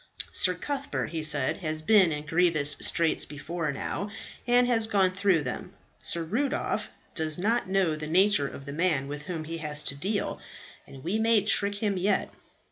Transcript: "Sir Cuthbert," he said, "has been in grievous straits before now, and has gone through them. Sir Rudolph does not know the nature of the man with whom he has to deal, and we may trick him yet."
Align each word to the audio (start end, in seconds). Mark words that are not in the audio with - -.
"Sir 0.33 0.55
Cuthbert," 0.55 1.11
he 1.11 1.21
said, 1.21 1.57
"has 1.57 1.83
been 1.83 2.11
in 2.11 2.25
grievous 2.25 2.71
straits 2.81 3.23
before 3.23 3.71
now, 3.71 4.09
and 4.47 4.65
has 4.65 4.87
gone 4.87 5.11
through 5.11 5.43
them. 5.43 5.73
Sir 6.01 6.23
Rudolph 6.23 6.89
does 7.13 7.37
not 7.37 7.69
know 7.69 7.95
the 7.95 8.07
nature 8.07 8.47
of 8.47 8.65
the 8.65 8.73
man 8.73 9.07
with 9.07 9.21
whom 9.21 9.43
he 9.43 9.59
has 9.59 9.83
to 9.83 9.93
deal, 9.95 10.41
and 10.87 11.03
we 11.03 11.19
may 11.19 11.43
trick 11.43 11.75
him 11.75 11.97
yet." 11.97 12.33